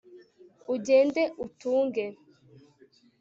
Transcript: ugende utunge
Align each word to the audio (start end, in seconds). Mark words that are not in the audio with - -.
ugende 0.73 1.23
utunge 1.45 2.03